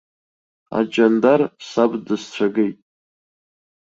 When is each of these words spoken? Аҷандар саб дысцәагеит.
Аҷандар 0.77 1.41
саб 1.69 1.91
дысцәагеит. 2.05 2.77